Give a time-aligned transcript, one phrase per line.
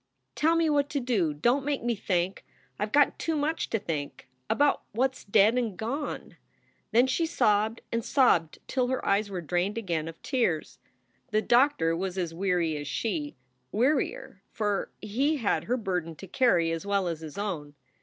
[0.33, 1.31] "Tell me what to do.
[1.31, 2.43] Don t make me think.
[2.79, 6.37] I ve got too much to think about what s dead and gone."
[6.89, 10.79] Then she sobbed and sobbed till her eyes were drained again of tears.
[11.29, 13.35] The doctor was as weary as she
[13.71, 17.75] wearier, for he had her burden to carry as well as his own.